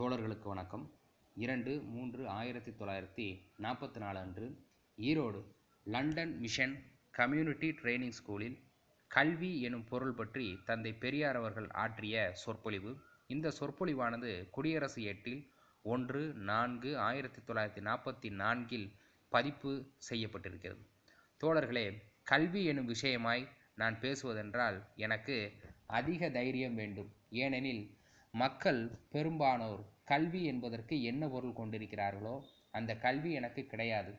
தோழர்களுக்கு 0.00 0.42
வணக்கம். 0.42 0.92
இரண்டு 1.34 1.80
மூன்று 1.80 2.28
ஆயிரத்தி 2.28 2.70
தொள்ளாயிரத்தி 2.70 3.40
நாற்பத்தி 3.62 3.96
நாலு 3.96 4.18
அன்று 4.18 4.58
Erode 4.96 5.44
London 5.84 6.38
mission 6.38 6.82
community 7.10 7.70
training 7.70 8.12
ஸ்கூலில் 8.12 8.58
கல்வி 9.06 9.60
எனும் 9.60 9.84
பொருள் 9.84 10.12
பற்றி 10.12 10.58
தந்தை 10.64 10.92
பெரியார் 10.92 11.36
அவர்கள் 11.36 11.68
ஆற்றிய 11.70 12.30
சொற்பொழிவு. 12.32 12.96
இந்த 13.26 13.52
சொற்பொழிவானது 13.60 14.50
குடியரசு 14.50 15.02
எட்டில் 15.02 15.52
ஒன்று 15.82 16.32
நான்கு 16.34 16.98
ஆயிரத்தி 16.98 17.52
தொள்ளாயிரத்தி 17.52 17.84
நாற்பத்தி 17.84 18.30
நான்கில் 18.30 18.92
பதிப்பு 19.28 19.92
செய்யப்பட்டிருக்கிறது. 20.10 20.82
தோழர்களே 21.40 22.02
கல்வி 22.22 22.64
எனும் 22.64 22.88
விஷயமாய் 22.88 23.48
நான் 23.74 24.00
பேசுவதென்றால் 24.00 24.82
எனக்கு 24.96 25.52
அதிக 25.86 26.30
தைரியம் 26.30 26.74
வேண்டும். 26.74 27.12
ஏனெனில் 27.28 27.98
மக்கள் 28.34 28.80
பெரும்பானோர் 29.12 29.80
கல்வி 30.04 30.44
என்பதற்கு 30.44 31.02
என்ன 31.02 31.28
பொருள் 31.28 31.56
கொண்டிருக்கிறார்களோ 31.56 32.34
அந்த 32.70 32.96
கல்வி 32.96 33.32
எனக்கு 33.32 33.66
கிடையாது. 33.66 34.12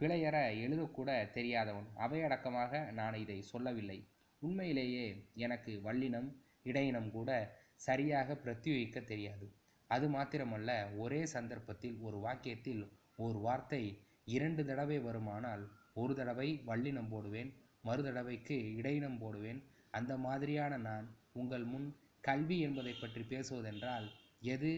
பிழையற 0.00 0.36
எழுதக்கூட 0.64 1.30
தெரியாதவன். 1.30 1.86
அவையடக்கமாக 1.96 2.92
நான் 2.92 3.14
இதை 3.14 3.42
சொல்லவில்லை. 3.42 3.98
உண்மையிலேயே 4.38 5.06
எனக்கு 5.34 5.80
வல்லினம் 5.84 6.28
இடையினம் 6.64 7.10
கூட 7.10 7.30
சரியாக 7.74 8.34
பிரத்யோகிக்க 8.34 9.04
தெரியாது. 9.04 9.46
அது 9.90 10.08
மாத்திரமல்ல 10.08 10.70
ஒரே 10.98 11.26
சந்தர்ப்பத்தில் 11.26 11.96
ஒரு 11.98 12.18
வாக்கியத்தில் 12.18 12.82
ஒரு 13.16 13.38
வார்த்தை 13.38 13.82
இரண்டு 14.24 14.64
தடவை 14.64 14.98
வருமானால் 14.98 15.64
ஒரு 15.94 16.14
தடவை 16.14 16.48
வல்லினம் 16.66 17.08
போடுவேன் 17.08 17.50
மறு 17.82 18.02
தடவைக்கு 18.02 18.56
இடையினம் 18.80 19.18
போடுவேன். 19.18 19.60
அந்த 19.90 20.16
மாதிரியான 20.16 20.76
நான் 20.76 21.06
உங்கள் 21.32 21.64
முன் 21.64 21.88
கல்வி 22.24 22.56
என்பதை 22.58 22.94
பற்றி 22.94 23.22
பேசுவதென்றால் 23.22 24.06
எது 24.54 24.72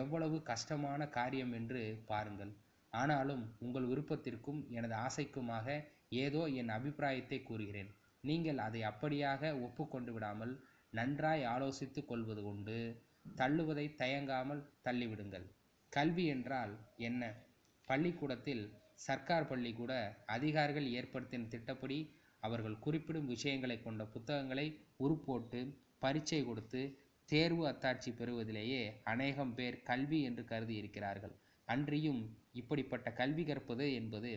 எவ்வளவு 0.00 0.36
கஷ்டமான 0.42 1.00
காரியம் 1.08 1.52
என்று 1.52 1.80
பாருங்கள். 2.06 2.52
ஆனாலும் 2.92 3.42
உங்கள் 3.58 3.88
விருப்பத்திற்கும் 3.90 4.60
எனது 4.68 4.94
ஆசைக்குமாக 5.06 5.66
ஏதோ 6.24 6.42
என் 6.60 6.68
அபிப்பிராயத்தை 6.68 7.38
கூறுகிறேன். 7.42 7.90
நீங்கள் 8.24 8.58
அதை 8.58 8.80
அப்படியாக 8.82 9.52
ஒப்புக்கொண்டு 9.66 10.12
விடாமல் 10.12 10.52
நன்றாய் 10.92 11.44
ஆலோசித்து 11.44 12.00
கொள்வது 12.04 12.42
கொண்டு 12.42 12.76
தள்ளுவதை 13.38 13.86
தயங்காமல் 13.94 14.62
தள்ளிவிடுங்கள். 14.84 15.46
கல்வி 15.92 16.24
என்றால் 16.26 16.72
என்ன? 17.08 17.22
பள்ளிக்கூடத்தில் 17.88 18.64
சர்க்கார் 19.06 19.48
பள்ளி 19.48 19.70
கூட 19.72 19.92
அதிகாரிகள் 20.26 20.88
ஏற்படுத்தின 20.98 21.48
திட்டப்படி 21.48 21.98
அவர்கள் 22.42 22.76
குறிப்பிடும் 22.78 23.26
விஷயங்களை 23.26 23.76
கொண்ட 23.80 24.02
புத்தகங்களை 24.06 24.66
உருப்போட்டு 24.96 25.60
பரீட்சை 26.04 26.40
கொடுத்து 26.44 26.82
தேர்வு 27.28 27.62
அத்தாட்சி 27.70 28.10
பெறுவதிலேயே 28.18 28.82
அநேகம் 29.12 29.52
பேர் 29.54 29.76
கல்வி 29.90 30.18
என்று 30.28 30.42
கருதி 30.44 30.74
இருக்கிறார்கள். 30.80 31.34
அன்றியும் 31.68 32.22
இப்படிப்பட்ட 32.60 33.08
கல்வி 33.20 33.44
கற்பது 33.44 33.86
என்பது 34.00 34.32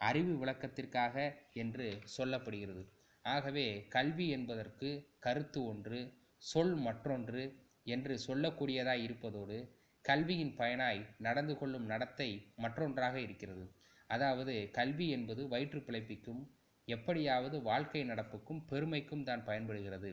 அறிவு 0.00 0.34
விளக்கத்திற்காக 0.42 1.14
என்று 1.62 1.86
சொல்லப்படுகிறது. 2.16 2.82
ஆகவே 3.24 3.66
கல்வி 3.94 4.26
என்பதற்கு 4.36 4.88
கருத்து 5.18 5.60
ஒன்று 5.64 6.00
சொல் 6.42 6.76
மற்றொன்று 6.86 7.44
என்று 7.86 8.14
சொல்லக்கூடியதாய் 8.26 9.02
இருப்பதோடு 9.06 9.56
கல்வியின் 10.04 10.52
பயனாய் 10.58 11.00
நடந்து 11.26 11.54
கொள்ளும் 11.60 11.86
நடத்தை 11.92 12.28
மற்றொன்றாக 12.64 13.16
இருக்கிறது. 13.20 13.64
அதாவது 14.10 14.54
கல்வி 14.78 15.06
என்பது 15.16 15.42
வயிற்று 15.52 15.80
பிழைப்பிக்கும் 15.80 16.42
எப்படியாவது 16.88 17.56
வாழ்க்கை 17.62 18.02
நடப்புக்கும் 18.04 18.60
பெருமைக்கும் 18.70 19.26
தான் 19.28 19.44
பயன்படுகிறது. 19.44 20.10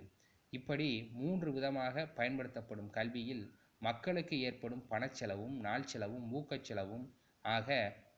இப்படி 0.54 0.88
மூன்று 1.14 1.50
விதமாக 1.54 2.06
பயன்படுத்தப்படும் 2.18 2.90
கல்வியில் 2.90 3.44
மக்களுக்கு 3.82 4.36
ஏற்படும் 4.40 4.84
பணச்செலவும் 4.90 5.56
நாள் 5.60 5.90
செலவும் 5.92 6.28
ஊக்கச்செலவும் 6.34 7.06
ஆக 7.46 7.70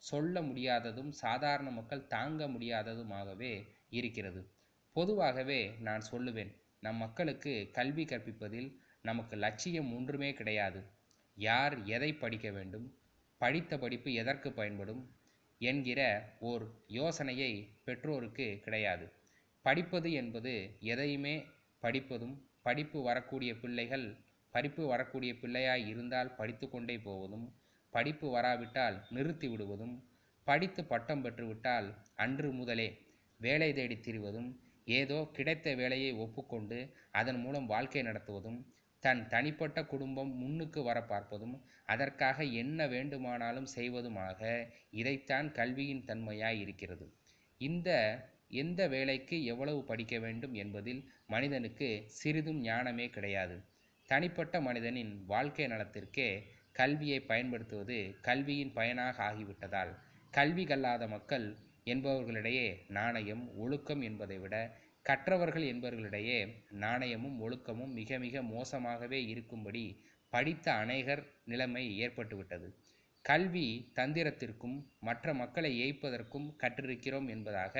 சொல்ல 0.09 0.41
முடியாததும் 0.41 1.11
சாதாரண 1.23 1.69
மக்கள் 1.69 2.07
தாங்க 2.07 2.47
முடியாததுமாகவே 2.47 3.53
இருக்கிறது. 3.89 4.41
பொதுவாகவே 4.95 5.61
நான் 5.79 6.03
சொல்லுவேன் 6.11 6.51
நம் 6.79 6.95
மக்களுக்கு 6.95 7.53
கல்வி 7.73 8.03
கற்பிப்பதில் 8.05 8.69
நமக்கு 9.01 9.35
லட்சியம் 9.35 9.89
ஒன்றுமே 9.95 10.29
கிடையாது. 10.33 10.79
யார் 11.37 11.75
எதை 11.85 12.11
படிக்க 12.13 12.47
வேண்டும் 12.51 12.85
படித்த 13.41 13.77
படிப்பு 13.77 14.09
எதற்கு 14.13 14.49
பயன்படும் 14.51 15.01
என்கிற 15.61 16.01
ஓர் 16.39 16.65
யோசனையை 16.99 17.51
பெற்றோருக்கு 17.85 18.47
கிடையாது. 18.65 19.05
படிப்பது 19.65 20.09
என்பது 20.11 20.53
எதையுமே 20.91 21.35
படிப்பதும் 21.85 22.35
படிப்பு 22.61 22.99
வரக்கூடிய 23.03 23.51
பிள்ளைகள் 23.55 24.07
படிப்பு 24.53 24.83
வரக்கூடிய 24.87 25.31
பிள்ளையாய் 25.41 25.85
இருந்தால் 25.87 26.35
படித்து 26.35 26.65
கொண்டே 26.69 26.95
போவதும் 26.97 27.47
படிப்பு 27.93 28.27
வராவிட்டால் 28.31 28.97
நிறுத்தி 29.09 29.47
விடுவதும் 29.47 29.95
படித்து 30.47 30.81
பட்டம் 30.83 31.23
பெற்றுவிட்டால் 31.23 31.87
அன்று 32.15 32.49
முதலே 32.51 32.87
வேலை 33.39 33.69
தேடி 33.73 33.97
திரிவதும் 33.97 34.49
ஏதோ 34.91 35.17
கிடைத்த 35.33 35.67
வேலையை 35.75 36.11
ஒப்புக்கொண்டு 36.15 36.79
அதன் 37.11 37.39
மூலம் 37.39 37.65
வாழ்க்கை 37.65 38.01
நடத்துவதும் 38.03 38.59
தன் 39.03 39.21
தனிப்பட்ட 39.27 39.79
குடும்பம் 39.85 40.31
முன்னுக்கு 40.41 40.81
வர 40.83 40.99
பார்ப்பதும் 41.09 41.55
அதற்காக 41.85 42.45
என்ன 42.61 42.87
வேண்டுமானாலும் 42.87 43.69
செய்வதுமாக 43.75 44.39
இதைத்தான் 44.91 45.47
கல்வியின் 45.51 46.05
தன்மையாய் 46.05 46.59
இருக்கிறது. 46.59 47.05
இந்த 47.61 47.89
எந்த 48.55 48.81
வேலைக்கு 48.87 49.37
எவ்வளவு 49.45 49.79
படிக்க 49.83 50.15
வேண்டும் 50.19 50.53
என்பதில் 50.53 51.01
மனிதனுக்கு 51.27 51.89
சிறிதும் 52.19 52.59
ஞானமே 52.61 53.05
கிடையாது. 53.09 53.55
தனிப்பட்ட 54.09 54.55
மனிதனின் 54.61 55.13
வாழ்க்கை 55.25 55.65
நலத்திற்கே 55.67 56.29
கல்வியை 56.71 57.19
பயன்படுத்துவது 57.21 57.97
கல்வியின் 58.21 58.73
பயனாக 58.73 59.17
ஆகிவிட்டதால் 59.23 59.93
கல்வி 60.33 60.63
கல்லாத 60.65 61.03
மக்கள் 61.07 61.47
என்பவர்களிடையே 61.85 62.67
நாணயம் 62.87 63.43
ஒழுக்கம் 63.57 64.01
என்பதை 64.01 64.37
விட 64.37 64.55
கற்றவர்கள் 65.05 65.65
என்பவர்களிடையே 65.73 66.39
நாணயமும் 66.79 67.37
ஒழுக்கமும் 67.39 67.93
மிக 67.93 68.17
மிக 68.17 68.41
மோசமாகவே 68.43 69.19
இருக்கும்படி 69.27 69.83
படித்த 70.33 70.67
அநேகர் 70.73 71.23
நிலைமை 71.45 71.83
ஏற்பட்டுவிட்டது. 72.03 72.67
கல்வி 73.25 73.67
தந்திரத்திற்கும் 73.95 74.77
மற்ற 74.99 75.33
மக்களை 75.33 75.71
ஏய்ப்பதற்கும் 75.81 76.47
கற்றிருக்கிறோம் 76.63 77.27
என்பதாக 77.29 77.75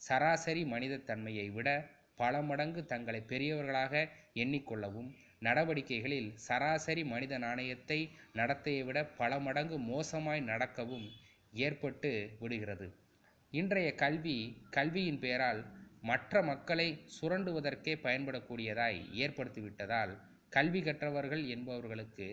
சராசரி 0.00 0.62
மனித 0.64 0.94
தன்மையை 1.10 1.46
விட 1.50 1.68
பல 2.16 2.40
மடங்கு 2.42 2.80
தங்களை 2.84 3.20
பெரியவர்களாக 3.30 3.94
எண்ணிக்கொள்ளவும் 4.42 5.10
நடவடிக்கைகளில் 5.38 6.28
சராசரி 6.46 7.02
மனித 7.04 7.38
நாணயத்தை 7.38 7.98
நடத்தையை 8.32 8.82
விட 8.84 8.98
பல 9.20 9.38
மடங்கு 9.38 9.76
மோசமாய் 9.90 10.42
நடக்கவும் 10.50 11.06
ஏற்பட்டு 11.52 12.10
விடுகிறது. 12.40 12.86
இன்றைய 13.52 13.88
கல்வி 13.94 14.36
கல்வியின் 14.70 15.18
பெயரால் 15.18 15.60
மற்ற 16.00 16.42
மக்களை 16.42 16.88
சுரண்டுவதற்கே 17.16 17.94
பயன்படக்கூடியதாய் 18.06 19.00
ஏற்படுத்திவிட்டதால் 19.24 20.12
கல்வி 20.48 20.80
கற்றவர்கள் 20.82 21.44
என்பவர்களுக்கு 21.54 22.28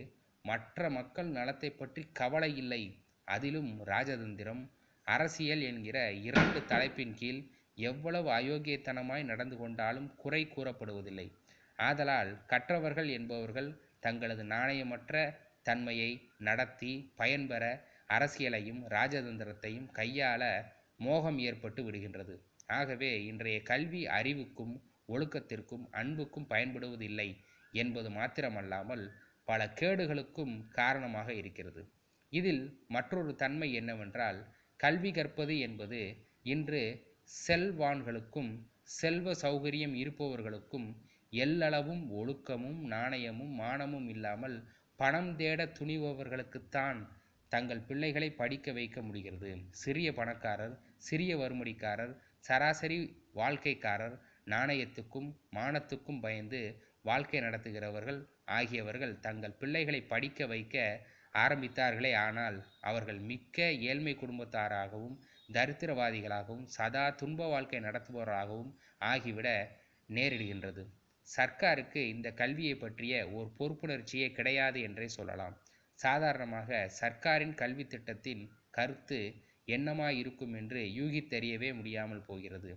மற்ற 0.45 0.89
மக்கள் 0.89 1.29
நலத்தை 1.37 1.69
பற்றி 1.71 2.01
கவலை 2.19 2.51
இல்லை. 2.57 2.83
அதிலும் 3.27 3.71
ராஜதந்திரம் 3.85 4.63
அரசியல் 5.07 5.61
என்கிற 5.61 5.97
இரண்டு 6.11 6.59
தலைப்பின் 6.65 7.13
கீழ் 7.13 7.41
எவ்வளவு 7.77 8.29
அயோக்கியத்தனமாய் 8.31 9.23
நடந்து 9.23 9.57
கொண்டாலும் 9.57 10.15
குறை 10.15 10.41
கூறப்படுவதில்லை. 10.45 11.27
ஆதலால் 11.79 12.45
கற்றவர்கள் 12.45 13.09
என்பவர்கள் 13.09 13.69
தங்களது 13.99 14.43
நாணயமற்ற 14.43 15.15
தன்மையை 15.63 16.11
நடத்தி 16.37 17.13
பயன்பெற 17.15 17.63
அரசியலையும் 18.09 18.81
ராஜதந்திரத்தையும் 18.89 19.89
கையாள 19.91 20.43
மோகம் 20.97 21.39
ஏற்பட்டு 21.39 21.81
விடுகின்றது. 21.83 22.35
ஆகவே 22.67 23.23
இன்றைய 23.23 23.61
கல்வி 23.61 24.07
அறிவுக்கும் 24.07 24.73
ஒழுக்கத்திற்கும் 25.07 25.85
அன்புக்கும் 25.91 26.49
பயன்படுவதில்லை 26.49 27.29
என்பது 27.73 28.09
மாத்திரமல்லாமல் 28.09 29.03
பல 29.47 29.61
கேடுகளுக்கும் 29.79 30.67
காரணமாக 30.69 31.33
இருக்கிறது. 31.33 31.81
இதில் 32.33 32.63
மற்றொரு 32.87 33.35
தன்மை 33.35 33.73
என்னவென்றால் 33.73 34.39
கல்வி 34.81 35.11
கற்பது 35.11 35.55
என்பது 35.59 36.01
இன்று 36.43 36.81
செல்வான்களுக்கும் 37.47 38.51
செல்வ 38.97 39.33
சௌகரியம் 39.41 39.93
இருப்பவர்களுக்கும் 39.93 40.87
எல்லளவும் 41.33 42.03
ஒழுக்கமும் 42.19 42.79
நாணயமும் 42.93 43.53
மானமும் 43.59 44.07
இல்லாமல் 44.09 44.57
பணம் 44.99 45.35
தேட 45.35 45.61
துணிபவர்களுக்குத்தான் 45.79 46.99
தங்கள் 47.51 47.81
பிள்ளைகளை 47.81 48.29
படிக்க 48.31 48.71
வைக்க 48.71 48.97
முடிகிறது. 49.01 49.51
சிறிய 49.71 50.09
பணக்காரர் 50.13 50.75
சிறிய 50.97 51.31
வறுமடிக்காரர் 51.37 52.13
சராசரி 52.39 52.99
வாழ்க்கைக்காரர் 53.35 54.15
நாணயத்துக்கும் 54.45 55.29
மானத்துக்கும் 55.55 56.19
பயந்து 56.19 56.61
வாழ்க்கை 57.01 57.39
நடத்துகிறவர்கள் 57.41 58.19
ஆகியவர்கள் 58.51 59.19
தங்கள் 59.19 59.57
பிள்ளைகளை 59.59 60.01
படிக்க 60.03 60.45
வைக்க 60.45 60.75
ஆரம்பித்தார்களே 61.35 62.11
ஆனால் 62.25 62.57
அவர்கள் 62.81 63.19
மிக்க 63.29 63.57
ஏழ்மை 63.89 64.13
குடும்பத்தாராகவும் 64.15 65.17
தரித்திரவாதிகளாகவும் 65.49 66.65
சதா 66.75 67.05
துன்ப 67.21 67.47
வாழ்க்கை 67.47 67.79
நடத்துபவராகவும் 67.79 68.71
ஆகிவிட 69.03 69.47
நேரிடுகின்றது. 70.09 70.83
சர்க்காருக்கு 71.27 72.01
இந்த 72.13 72.27
கல்வியை 72.33 72.75
பற்றிய 72.77 73.13
ஒரு 73.37 73.49
பொறுப்புணர்ச்சியே 73.59 74.27
கிடையாது 74.31 74.79
என்றே 74.81 75.07
சொல்லலாம். 75.09 75.55
சாதாரணமாக 75.99 76.69
சர்க்காரின் 77.01 77.55
கல்வி 77.55 77.85
திட்டத்தின் 77.85 78.43
கருத்து 78.71 79.19
என்னமாயிருக்கும் 79.67 80.55
என்று 80.59 80.81
யூகித்தறியவே 80.99 81.69
முடியாமல் 81.73 82.25
போகிறது. 82.25 82.71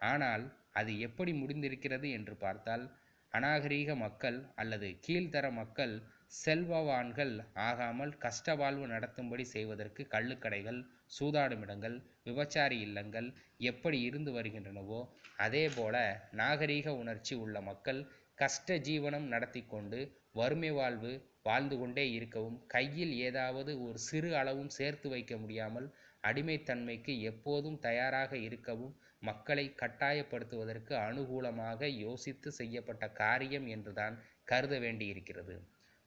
ஆனால் 0.00 0.44
அது 0.72 0.92
எப்படி 1.06 1.32
முடிந்திருக்கிறது 1.32 2.08
என்று 2.10 2.34
பார்த்தால் 2.36 2.84
அநாகரீக 3.32 3.94
மக்கள் 3.96 4.38
அல்லது 4.54 4.88
கீழ்த்தர 5.06 5.46
மக்கள் 5.58 5.94
செல்வவான்கள் 6.32 7.32
ஆகாமல் 7.66 8.12
கஷ்டவாழ்வு 8.18 8.86
நடத்தும்படி 8.86 9.44
செய்வதற்கு 9.44 10.02
கள்ளுக்கடைகள் 10.08 10.78
சூதாடுமிடங்கள் 11.10 11.96
விபச்சாரி 12.24 12.78
இல்லங்கள் 12.80 13.28
எப்படி 13.60 13.98
இருந்து 14.02 14.32
வருகின்றனவோ 14.32 15.00
அதேபோல 15.38 15.96
நாகரீக 16.32 16.94
உணர்ச்சி 16.94 17.34
உள்ள 17.34 17.60
மக்கள் 17.60 18.00
கஷ்ட 18.38 18.76
ஜீவனம் 18.78 19.26
நடத்தி 19.26 19.62
கொண்டு 19.66 19.98
வறுமை 20.32 20.70
வாழ்வு 20.70 21.12
வாழ்ந்து 21.42 21.76
கொண்டே 21.78 22.12
இருக்கவும் 22.12 22.66
கையில் 22.66 23.12
ஏதாவது 23.18 23.72
ஒரு 23.82 23.98
சிறு 23.98 24.30
அளவும் 24.36 24.68
சேர்த்து 24.68 25.08
வைக்க 25.08 25.34
முடியாமல் 25.36 25.88
அடிமைத்தன்மைக்கு 26.24 27.12
எப்போதும் 27.22 27.78
தயாராக 27.78 28.32
இருக்கவும் 28.38 28.94
மக்களை 29.22 29.66
கட்டாயப்படுத்துவதற்கு 29.74 30.94
அனுகூலமாக 31.06 31.88
யோசித்து 31.98 32.50
செய்யப்பட்ட 32.52 33.08
காரியம் 33.12 33.66
என்றுதான் 33.66 34.16
கருத 34.44 34.74
வேண்டியிருக்கிறது. 34.78 35.56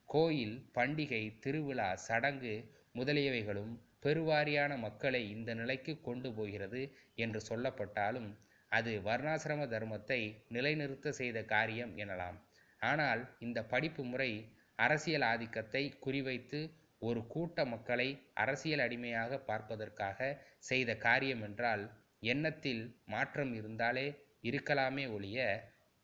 கோயில் 0.10 0.56
பண்டிகை 0.78 1.40
திருவிழா 1.40 1.90
சடங்கு 2.08 2.54
முதலியவைகளும் 2.96 3.74
பெருவாரியான 4.02 4.72
மக்களை 4.78 5.22
இந்த 5.30 5.54
நிலைக்கு 5.54 6.02
கொண்டு 6.02 6.34
போகிறது 6.34 6.82
என்று 7.16 7.40
சொல்லப்பட்டாலும் 7.50 8.30
அது 8.72 8.92
வர்ணாசிரம 9.02 9.62
தர்மத்தை 9.68 10.20
நிலைநிறுத்த 10.48 11.12
செய்த 11.12 11.44
காரியம் 11.44 11.98
எனலாம். 11.98 12.38
ஆனால் 12.82 13.22
இந்த 13.40 13.60
படிப்பு 13.64 14.04
முறை 14.04 14.32
அரசியல் 14.80 15.22
ஆதிக்கத்தை 15.22 15.84
குறிவைத்து 16.06 16.60
ஒரு 17.02 17.28
கூட்ட 17.28 17.66
மக்களை 17.66 18.10
அரசியல் 18.34 18.80
அடிமையாக 18.80 19.38
பார்ப்பதற்காக 19.40 20.20
செய்த 20.60 20.92
காரியம் 20.98 21.42
என்றால் 21.42 21.84
எண்ணத்தில் 22.24 22.84
மாற்றம் 23.06 23.54
இருந்தாலே 23.54 24.08
இருக்கலாமே 24.44 25.06
ஒழிய 25.12 25.40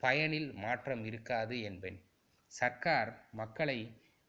பயனில் 0.03 0.53
மாற்றம் 0.55 1.03
இருக்காது 1.05 1.55
என்பேன். 1.61 1.99
சர்க்கார் 2.51 3.11
மக்களை 3.31 3.79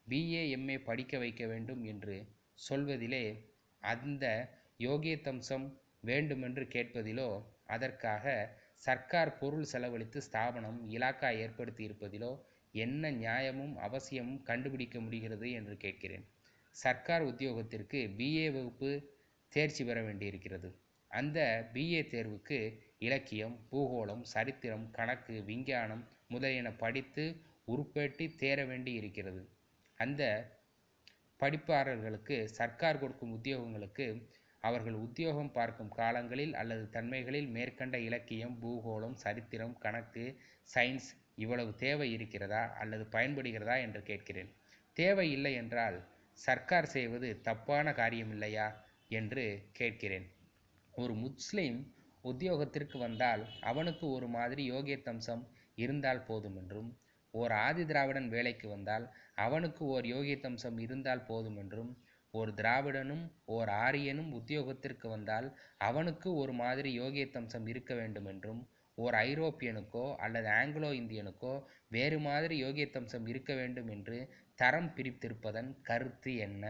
பிஏஎம்ஏ 0.06 0.76
படிக்க 0.84 1.18
வைக்க 1.18 1.42
வேண்டும் 1.46 1.82
என்று 1.84 2.16
சொல்வதிலே 2.58 3.24
அந்த 3.82 4.24
யோகியத்தம்சம் 4.78 5.66
வேண்டுமென்று 6.00 6.64
கேட்பதிலோ 6.64 7.28
அதற்காக 7.66 8.24
சர்க்கார் 8.74 9.32
பொருள் 9.38 9.64
செலவழித்து 9.64 10.18
ஸ்தாபனம் 10.22 10.78
இலாக்கா 10.90 11.30
ஏற்படுத்தி 11.36 11.82
இருப்பதிலோ 11.88 12.30
என்ன 12.74 13.10
நியாயமும் 13.10 13.74
அவசியமும் 13.76 14.42
கண்டுபிடிக்க 14.42 14.96
முடிகிறது 15.00 15.46
என்று 15.50 15.74
கேட்கிறேன். 15.76 16.24
சர்க்கார் 16.76 17.24
உத்தியோகத்திற்கு 17.24 18.00
பிஏ 18.18 18.46
வகுப்பு 18.52 18.90
தேர்ச்சி 19.52 19.84
பெற 19.84 19.98
வேண்டியிருக்கிறது. 20.02 20.68
அந்த 21.10 21.38
பிஏ 21.74 22.02
தேர்வுக்கு 22.06 22.58
இலக்கியம் 22.98 23.56
பூகோளம் 23.70 24.24
சரித்திரம் 24.24 24.86
கணக்கு 24.90 25.34
விஞ்ஞானம் 25.44 26.02
முதலியன 26.28 26.68
படித்து 26.72 27.24
உருப்பேட்டி 27.72 28.26
தேர 28.42 28.58
வேண்டி 28.66 28.92
இருக்கிறது. 28.92 29.42
அந்த 29.98 30.22
படிப்பாளர்களுக்கு 31.40 32.36
சர்க்கார் 32.58 33.00
கொடுக்கும் 33.02 33.34
உத்தியோகங்களுக்கு 33.36 34.06
அவர்கள் 34.62 34.96
உத்தியோகம் 35.04 35.52
பார்க்கும் 35.52 35.92
காலங்களில் 35.98 36.54
அல்லது 36.54 36.84
தன்மைகளில் 36.92 37.48
மேற்கண்ட 37.48 37.96
இலக்கியம் 38.08 38.56
பூகோளம் 38.62 39.16
சரித்திரம் 39.16 39.76
கணக்கு 39.78 40.24
சயின்ஸ் 40.70 41.08
இவ்வளவு 41.34 41.70
தேவை 41.76 42.08
இருக்கிறதா 42.12 42.62
அல்லது 42.74 43.04
பயன்படுகிறதா 43.12 43.76
என்று 43.80 44.00
கேட்கிறேன். 44.02 44.50
தேவை 44.96 45.26
இல்லை 45.30 45.52
என்றால் 45.54 45.96
சர்க்கார் 46.38 46.92
செய்வது 46.96 47.28
தப்பான 47.40 47.92
காரியமில்லையா 47.92 48.66
என்று 49.10 49.44
கேட்கிறேன். 49.72 50.26
ஒரு 50.94 51.14
முஸ்லீம் 51.14 51.78
உத்தியோகத்திற்கு 52.24 52.96
வந்தால் 52.98 53.42
அவனுக்கு 53.60 54.06
ஒரு 54.08 54.26
மாதிரி 54.28 54.62
யோகியத்தம்சம் 54.70 55.42
இருந்தால் 55.78 56.24
போதும் 56.24 56.56
என்றும் 56.56 56.90
ஓர் 57.34 57.52
ஆதி 57.64 57.82
திராவிடன் 57.84 58.28
வேலைக்கு 58.28 58.66
வந்தால் 58.68 59.04
அவனுக்கு 59.36 59.82
ஓர் 59.86 60.06
யோகியத்தம்சம் 60.06 60.78
இருந்தால் 60.78 61.26
போதும் 61.26 61.58
என்றும் 61.58 61.90
ஒரு 62.34 62.50
திராவிடனும் 62.54 63.22
ஓர் 63.54 63.70
ஆரியனும் 63.84 64.30
உத்தியோகத்திற்கு 64.32 65.06
வந்தால் 65.08 65.48
அவனுக்கு 65.80 66.28
ஒரு 66.34 66.52
மாதிரி 66.52 66.90
யோகியத்தம்சம் 66.98 67.66
இருக்க 67.66 67.94
வேண்டும் 67.94 68.28
என்றும் 68.32 68.60
ஓர் 68.98 69.14
ஐரோப்பியனுக்கோ 69.26 70.06
அல்லது 70.16 70.48
ஆங்கிலோ 70.50 70.90
இந்தியனுக்கோ 71.00 71.54
வேறு 71.88 72.18
மாதிரி 72.18 72.56
யோகியத்தம்சம் 72.64 73.26
இருக்க 73.26 73.52
வேண்டும் 73.54 73.88
என்று 73.88 74.18
தரம் 74.58 74.90
பிரித்திருப்பதன் 74.96 75.70
கருத்து 75.82 76.32
என்ன? 76.38 76.64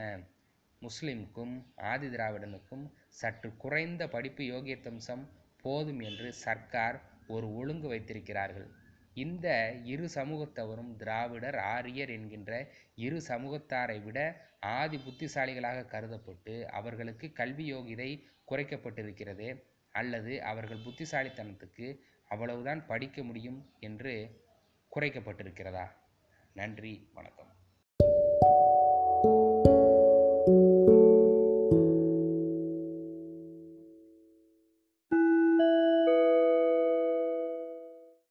முஸ்லிம்க்கும் 0.83 1.55
ஆதி 1.91 2.09
திராவிடனுக்கும் 2.09 2.85
சற்று 3.11 3.49
குறைந்த 3.57 4.03
படிப்பு 4.09 4.45
யோகியத்தம்சம் 4.45 5.25
போதும் 5.65 6.01
என்று 6.01 6.29
சர்க்கார் 6.45 6.99
ஒரு 7.27 7.47
ஒழுங்கு 7.55 7.89
வைத்திருக்கிறார்கள். 7.89 8.69
இந்த 9.15 9.73
இரு 9.85 10.09
சமூகத்தவரும் 10.15 10.97
திராவிடர் 10.97 11.59
ஆரியர் 11.59 12.11
என்கின்ற 12.11 12.69
இரு 12.95 13.23
சமூகத்தாரை 13.29 14.03
விட 14.03 14.49
ஆதி 14.61 14.97
புத்திசாலிகளாக 14.97 15.87
கருதப்பட்டு 15.87 16.65
அவர்களுக்கு 16.65 17.33
கல்வி 17.33 17.75
யோகிதை 17.75 18.23
குறைக்கப்பட்டிருக்கிறது. 18.51 19.63
அல்லது 19.93 20.43
அவர்கள் 20.43 20.79
புத்திசாலித்தனத்துக்கு 20.79 21.99
அவ்வளவுதான் 22.29 22.87
படிக்க 22.87 23.23
முடியும் 23.23 23.73
என்று 23.81 24.45
குறைக்கப்பட்டிருக்கிறதா? 24.97 25.91
நன்றி 26.53 27.11
வணக்கம். 27.15 27.49